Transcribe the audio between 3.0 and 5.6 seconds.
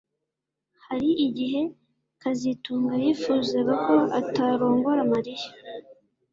yifuzaga ko atarongora Mariya